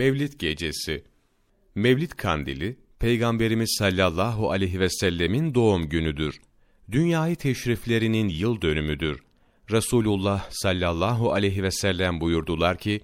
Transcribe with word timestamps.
Mevlid 0.00 0.32
Gecesi 0.38 1.04
Mevlid 1.74 2.10
Kandili, 2.10 2.78
Peygamberimiz 2.98 3.76
sallallahu 3.78 4.50
aleyhi 4.50 4.80
ve 4.80 4.88
sellemin 4.90 5.54
doğum 5.54 5.88
günüdür. 5.88 6.40
Dünyayı 6.90 7.36
teşriflerinin 7.36 8.28
yıl 8.28 8.60
dönümüdür. 8.60 9.20
Resulullah 9.70 10.50
sallallahu 10.50 11.32
aleyhi 11.32 11.62
ve 11.62 11.70
sellem 11.70 12.20
buyurdular 12.20 12.78
ki, 12.78 13.00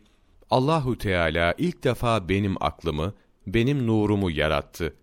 Allahu 0.50 0.98
Teala 0.98 1.54
ilk 1.58 1.84
defa 1.84 2.28
benim 2.28 2.62
aklımı, 2.62 3.14
benim 3.46 3.86
nurumu 3.86 4.30
yarattı. 4.30 4.96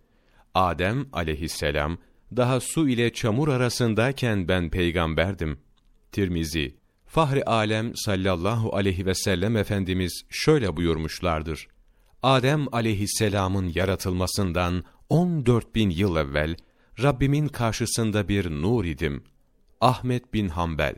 Adem 0.54 1.06
aleyhisselam, 1.12 1.98
daha 2.36 2.60
su 2.60 2.88
ile 2.88 3.12
çamur 3.12 3.48
arasındayken 3.48 4.48
ben 4.48 4.70
peygamberdim. 4.70 5.58
Tirmizi, 6.12 6.74
Fahri 7.06 7.44
Alem 7.44 7.96
sallallahu 7.96 8.76
aleyhi 8.76 9.06
ve 9.06 9.14
sellem 9.14 9.56
Efendimiz 9.56 10.22
şöyle 10.30 10.76
buyurmuşlardır. 10.76 11.73
Adem 12.24 12.74
aleyhisselamın 12.74 13.72
yaratılmasından 13.74 14.84
14 15.08 15.74
bin 15.74 15.90
yıl 15.90 16.16
evvel 16.16 16.56
Rabbimin 17.02 17.48
karşısında 17.48 18.28
bir 18.28 18.50
nur 18.50 18.84
idim. 18.84 19.24
Ahmet 19.80 20.34
bin 20.34 20.48
Hanbel 20.48 20.94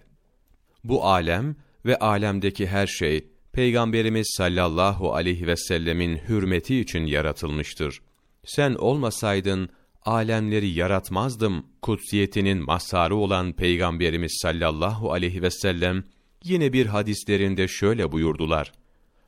Bu 0.84 1.04
alem 1.04 1.56
ve 1.86 1.98
alemdeki 1.98 2.66
her 2.66 2.86
şey 2.86 3.28
Peygamberimiz 3.52 4.34
sallallahu 4.36 5.14
aleyhi 5.14 5.46
ve 5.46 5.56
sellemin 5.56 6.16
hürmeti 6.16 6.80
için 6.80 7.06
yaratılmıştır. 7.06 8.02
Sen 8.44 8.74
olmasaydın 8.74 9.68
alemleri 10.04 10.68
yaratmazdım 10.68 11.66
kutsiyetinin 11.82 12.58
mazharı 12.58 13.16
olan 13.16 13.52
Peygamberimiz 13.52 14.38
sallallahu 14.42 15.12
aleyhi 15.12 15.42
ve 15.42 15.50
sellem 15.50 16.04
yine 16.44 16.72
bir 16.72 16.86
hadislerinde 16.86 17.68
şöyle 17.68 18.12
buyurdular. 18.12 18.72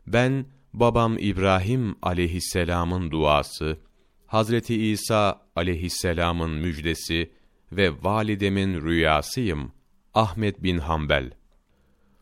Ben 0.06 0.46
babam 0.72 1.18
İbrahim 1.18 1.96
aleyhisselamın 2.02 3.10
duası, 3.10 3.78
Hazreti 4.26 4.90
İsa 4.90 5.40
aleyhisselamın 5.56 6.50
müjdesi 6.50 7.30
ve 7.72 7.92
validemin 8.02 8.82
rüyasıyım. 8.82 9.72
Ahmet 10.14 10.62
bin 10.62 10.78
Hanbel 10.78 11.30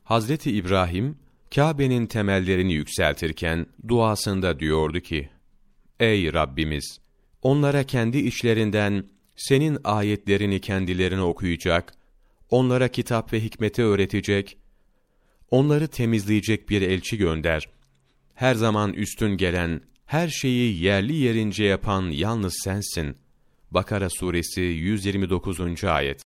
Hazreti 0.04 0.52
İbrahim, 0.52 1.18
Kabe'nin 1.54 2.06
temellerini 2.06 2.72
yükseltirken 2.72 3.66
duasında 3.88 4.60
diyordu 4.60 5.00
ki, 5.00 5.30
Ey 6.00 6.32
Rabbimiz! 6.32 7.00
Onlara 7.42 7.82
kendi 7.82 8.18
içlerinden 8.18 9.04
senin 9.36 9.78
ayetlerini 9.84 10.60
kendilerine 10.60 11.22
okuyacak, 11.22 11.94
onlara 12.50 12.88
kitap 12.88 13.32
ve 13.32 13.40
hikmeti 13.40 13.82
öğretecek, 13.82 14.58
onları 15.50 15.88
temizleyecek 15.88 16.70
bir 16.70 16.82
elçi 16.82 17.18
gönder. 17.18 17.68
Her 18.36 18.54
zaman 18.54 18.92
üstün 18.92 19.36
gelen, 19.36 19.80
her 20.06 20.28
şeyi 20.28 20.82
yerli 20.82 21.16
yerince 21.16 21.64
yapan 21.64 22.10
yalnız 22.10 22.54
sensin. 22.64 23.16
Bakara 23.70 24.08
suresi 24.10 24.60
129. 24.60 25.84
ayet. 25.84 26.22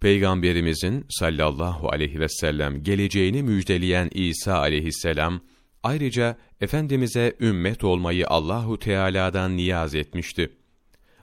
Peygamberimizin 0.00 1.06
sallallahu 1.10 1.88
aleyhi 1.88 2.20
ve 2.20 2.28
sellem 2.28 2.82
geleceğini 2.82 3.42
müjdeleyen 3.42 4.10
İsa 4.14 4.58
aleyhisselam 4.58 5.40
ayrıca 5.82 6.36
efendimize 6.60 7.36
ümmet 7.40 7.84
olmayı 7.84 8.28
Allahu 8.28 8.78
Teala'dan 8.78 9.56
niyaz 9.56 9.94
etmişti. 9.94 10.52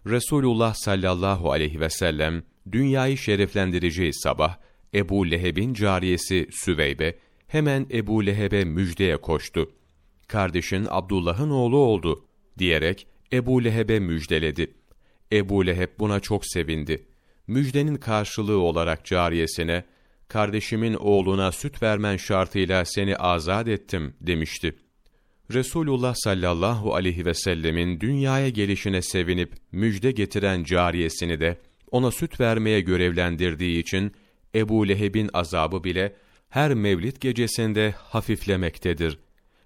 Resulullah 0.08 0.74
sallallahu 0.74 1.52
aleyhi 1.52 1.80
ve 1.80 1.90
sellem 1.90 2.44
dünyayı 2.72 3.18
şereflendireceği 3.18 4.14
sabah 4.14 4.58
Ebu 4.94 5.32
Leheb'in 5.32 5.74
cariyesi 5.74 6.48
Süveybe 6.52 7.16
hemen 7.48 7.88
Ebu 7.92 8.26
Leheb'e 8.26 8.66
müjdeye 8.66 9.18
koştu. 9.18 9.72
Kardeşin 10.32 10.88
Abdullah'ın 10.90 11.50
oğlu 11.50 11.78
oldu 11.78 12.26
diyerek 12.58 13.08
Ebu 13.34 13.64
Leheb'e 13.64 14.00
müjdeledi. 14.00 14.74
Ebu 15.32 15.66
Leheb 15.66 15.90
buna 16.00 16.20
çok 16.20 16.46
sevindi. 16.46 17.06
Müjdenin 17.48 17.96
karşılığı 17.96 18.60
olarak 18.60 19.06
cariyesine, 19.06 19.84
kardeşimin 20.28 20.94
oğluna 20.94 21.52
süt 21.52 21.84
vermen 21.84 22.18
şartıyla 22.18 22.86
seni 22.86 23.16
azat 23.16 23.68
ettim 23.68 24.14
demişti. 24.22 24.76
Resulullah 25.54 26.16
sallallahu 26.16 26.96
aleyhi 26.96 27.26
ve 27.26 27.34
sellemin 27.34 28.00
dünyaya 28.00 28.50
gelişine 28.50 29.02
sevinip 29.02 29.54
müjde 29.72 30.12
getiren 30.12 30.64
cariyesini 30.64 31.40
de 31.40 31.58
ona 31.92 32.12
süt 32.12 32.40
vermeye 32.40 32.82
görevlendirdiği 32.82 33.82
için 33.82 34.12
Ebu 34.56 34.88
Leheb'in 34.88 35.30
azabı 35.34 35.84
bile 35.84 36.16
her 36.50 36.74
mevlid 36.74 37.18
gecesinde 37.18 37.94
hafiflemektedir. 37.98 39.18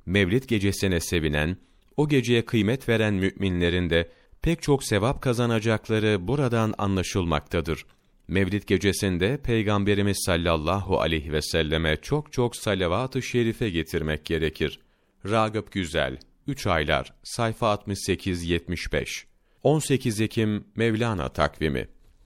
Mevlid 0.06 0.44
gecesine 0.44 1.00
sevinen, 1.00 1.58
o 1.98 2.08
geceye 2.08 2.46
kıymet 2.46 2.90
veren 2.90 3.14
müminlerin 3.14 3.90
de 3.90 4.10
pek 4.42 4.62
çok 4.62 4.84
sevap 4.84 5.22
kazanacakları 5.22 6.28
buradan 6.28 6.74
anlaşılmaktadır. 6.78 7.86
Mevlid 8.28 8.64
gecesinde 8.64 9.38
Peygamberimiz 9.38 10.18
sallallahu 10.26 11.02
aleyhi 11.02 11.32
ve 11.32 11.42
selleme 11.42 11.98
çok 12.02 12.34
çok 12.34 12.56
salavat-ı 12.56 13.22
şerife 13.22 13.70
getirmek 13.70 14.26
gerekir. 14.26 14.80
Ragıp 15.30 15.72
Güzel, 15.72 16.18
3 16.48 16.68
aylar, 16.68 17.14
sayfa 17.24 17.74
68-75 17.74 19.24
18 19.64 20.22
Ekim 20.22 20.68
Mevlana 20.76 21.30
takvimi 21.30 21.88